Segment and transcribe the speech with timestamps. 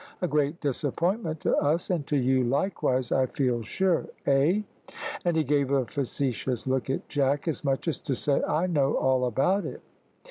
[0.19, 4.63] A great disappointment to us, and to you likewise, I feel sure, eh!"
[5.23, 8.41] and he gave a facetious look at Jack, as much as to say.
[8.45, 9.83] "I know all about it."